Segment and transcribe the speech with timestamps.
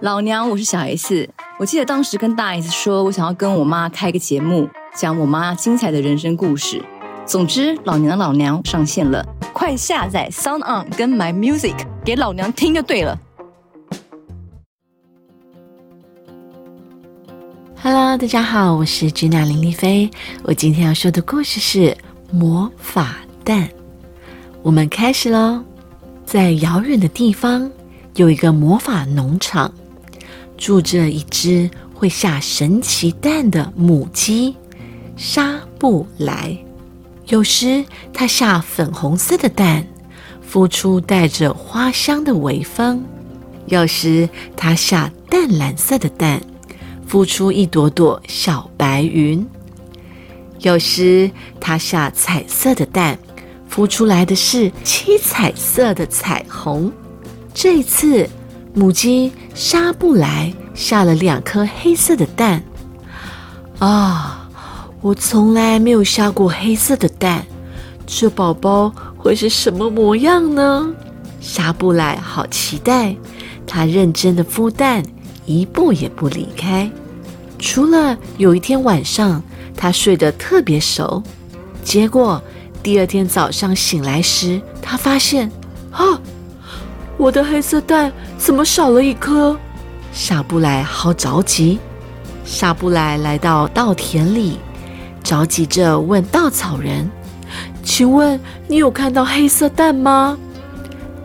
[0.00, 1.28] 老娘，我是小 S。
[1.56, 6.82] 我记得当时跟大 S 说，我想要跟我妈开个节目，讲我妈精彩的人生故事。
[7.24, 13.16] 总之，老娘的老娘上线了，快下载 Sound On 跟 My Music 给老娘听就对了。
[17.80, 20.10] Hello，大家好，我是君娜林丽菲。
[20.42, 21.96] 我今天要说的故事是
[22.32, 23.14] 魔法
[23.44, 23.68] 蛋。
[24.60, 25.62] 我们开始喽。
[26.26, 27.70] 在遥远的地方，
[28.16, 29.72] 有一个魔法农场。
[30.56, 34.54] 住着一只会下神奇蛋的母鸡，
[35.16, 36.56] 沙布莱。
[37.26, 39.86] 有时它下粉红色的蛋，
[40.50, 43.00] 孵出带着花香的微风；
[43.66, 46.40] 有时它下淡蓝色的蛋，
[47.08, 49.44] 孵出一朵朵小白云；
[50.60, 53.18] 有时它下彩色的蛋，
[53.70, 56.92] 孵出来的是七彩色的彩虹。
[57.52, 58.28] 这一次。
[58.76, 62.60] 母鸡沙布莱下了两颗黑色的蛋。
[63.78, 64.48] 啊，
[65.00, 67.46] 我从来没有下过黑色的蛋，
[68.04, 70.92] 这宝宝会是什么模样呢？
[71.40, 73.14] 沙布莱好期待，
[73.64, 75.04] 他认真的孵蛋，
[75.46, 76.90] 一步也不离开。
[77.60, 79.40] 除了有一天晚上，
[79.76, 81.22] 他睡得特别熟，
[81.84, 82.42] 结果
[82.82, 85.48] 第二天早上醒来时，他发现，
[85.92, 86.20] 啊！
[87.16, 88.12] 我的黑色蛋
[88.44, 89.58] 怎么少了一颗？
[90.12, 91.78] 沙布莱好着急。
[92.44, 94.58] 沙布莱来到稻田里，
[95.22, 97.10] 着急着问稻草人
[97.82, 100.36] ：“请问你有看到黑色蛋吗？”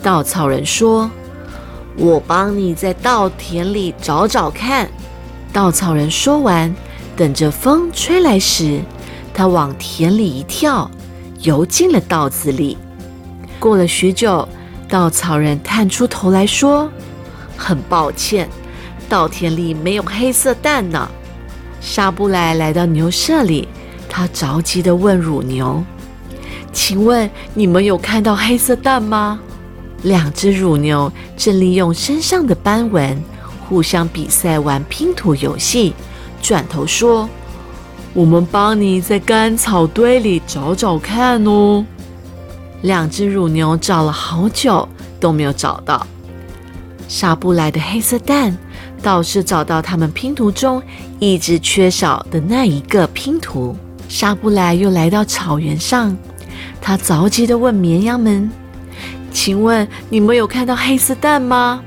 [0.00, 1.10] 稻草人说
[1.98, 4.88] ：“我帮你在稻田里找找看。”
[5.52, 6.72] 稻草人说完，
[7.16, 8.80] 等着风吹来时，
[9.34, 10.88] 他往田里一跳，
[11.40, 12.78] 游进了稻子里。
[13.58, 14.48] 过了许久。
[14.90, 16.90] 稻草人探出头来说
[17.58, 18.48] ：“很抱歉，
[19.08, 21.06] 稻田里没有黑色蛋呢。”
[21.82, 23.68] 沙布莱来到牛舍里，
[24.08, 25.84] 他着急地问乳牛
[26.72, 29.38] ：“请问你们有看到黑色蛋吗？”
[30.02, 33.20] 两只乳牛正利用身上的斑纹
[33.68, 35.92] 互相比赛玩拼图游戏，
[36.40, 37.28] 转头说
[38.14, 41.84] ：“我们帮你在干草堆里找找看哦。”
[42.82, 46.06] 两只乳牛找了好久都没有找到
[47.08, 48.56] 沙布莱的黑色蛋，
[49.02, 50.80] 倒是找到他们拼图中
[51.18, 53.74] 一直缺少的那一个拼图。
[54.08, 56.16] 沙布莱又来到草原上，
[56.80, 58.50] 他着急地问绵羊们
[59.32, 61.82] ：“请问你们有看到黑色蛋吗？”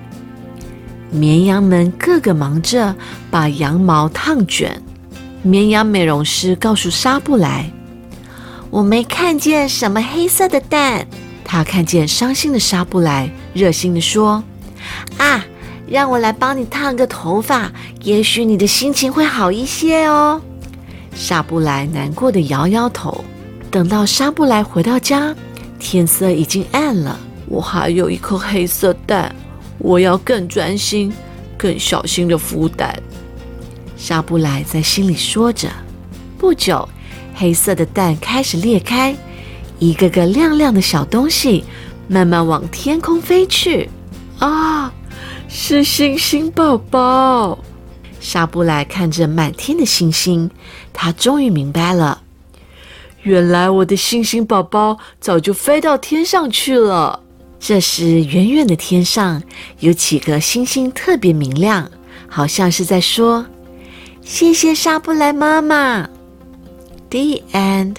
[1.12, 2.96] 绵羊们个个忙着
[3.30, 4.82] 把羊毛烫卷。
[5.44, 7.72] 绵羊美容师告诉沙布莱。
[8.70, 11.06] 我没看见什么黑色的蛋。
[11.44, 14.42] 他看见伤心的沙布莱，热心地说
[15.18, 15.46] ：“啊，
[15.88, 17.72] 让我来帮你烫个头发，
[18.04, 20.42] 也许你的心情会好一些哦。”
[21.16, 23.24] 沙布莱难过的摇摇头。
[23.70, 25.36] 等到沙布莱回到家，
[25.80, 27.20] 天色已经暗了。
[27.48, 29.34] 我还有一颗黑色蛋，
[29.78, 31.12] 我要更专心、
[31.58, 32.98] 更小心的孵蛋。
[33.98, 35.70] 沙布莱在心里说着。
[36.38, 36.88] 不久。
[37.34, 39.16] 黑色的蛋开始裂开，
[39.80, 41.64] 一个个亮亮的小东西
[42.08, 43.90] 慢慢往天空飞去。
[44.42, 44.92] 啊，
[45.48, 47.60] 是星星宝宝！
[48.20, 50.50] 沙布莱看着满天的星星，
[50.92, 52.24] 他终于明白了，
[53.22, 57.20] 原来我的星星宝宝早就飞到天上去了。
[57.60, 59.44] 这时，远远的天上
[59.80, 61.92] 有几个星星特别明亮，
[62.28, 63.46] 好像是在说
[64.26, 66.10] ：“谢谢沙布莱妈妈。”
[67.12, 67.98] The end，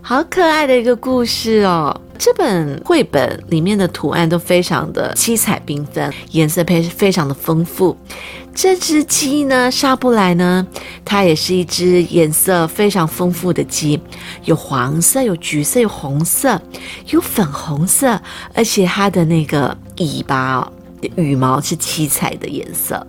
[0.00, 2.00] 好可爱的一个故事哦！
[2.20, 7.96] 这本绘本里面的图案都非常的七彩缤纷，颜色配非常的丰富。
[8.54, 10.66] 这只鸡呢，沙布莱呢，
[11.02, 13.98] 它也是一只颜色非常丰富的鸡，
[14.44, 16.60] 有黄色，有橘色，有红色，
[17.06, 18.20] 有粉红色，
[18.52, 20.72] 而且它的那个尾巴哦，
[21.16, 23.06] 羽毛是七彩的颜色，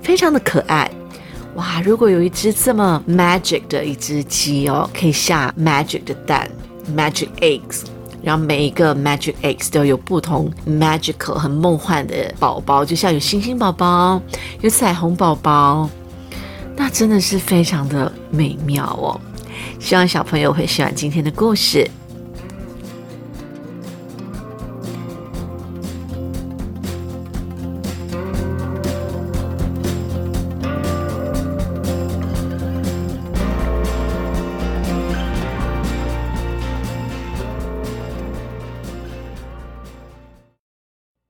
[0.00, 0.90] 非常的可爱。
[1.56, 1.82] 哇！
[1.84, 6.50] 如果有一只这么 magic 的一只鸡哦，可以下 magic 的蛋
[6.96, 7.82] ，magic eggs，
[8.22, 14.20] 然后每一个 magic Egg 都有不同 magical 很梦幻的宝宝，就像有星星宝宝，
[14.60, 15.88] 有彩虹宝宝，
[16.76, 19.20] 那真的是非常的美妙哦。
[19.78, 21.88] 希望小朋友会喜欢今天的故事。